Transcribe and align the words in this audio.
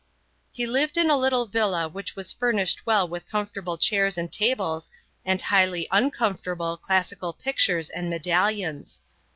He 0.51 0.65
lived 0.65 0.97
in 0.97 1.11
a 1.11 1.15
little 1.15 1.45
villa 1.45 1.87
which 1.87 2.15
was 2.15 2.33
furnished 2.33 2.87
well 2.87 3.07
with 3.07 3.29
comfortable 3.29 3.77
chairs 3.77 4.17
and 4.17 4.31
tables 4.33 4.89
and 5.23 5.39
highly 5.39 5.87
uncomfortable 5.91 6.75
classical 6.75 7.33
pictures 7.33 7.87
and 7.91 8.09
medallions. 8.09 9.01